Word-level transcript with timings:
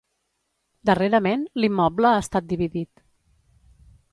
Darrerament, 0.89 1.43
l'immoble 1.63 2.09
ha 2.13 2.25
estat 2.25 2.51
dividit. 2.55 3.07